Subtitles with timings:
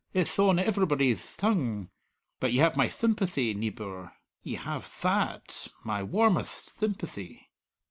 [0.15, 1.91] It'th on everybody'th tongue.
[2.39, 7.49] But ye have my thympathy, neebour, ye have tha at my warmetht thympathy."